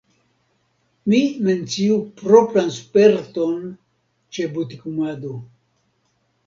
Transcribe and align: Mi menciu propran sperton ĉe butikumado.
Mi 1.13 1.19
menciu 1.49 1.99
propran 2.23 2.73
sperton 2.79 3.61
ĉe 4.33 4.49
butikumado. 4.59 5.41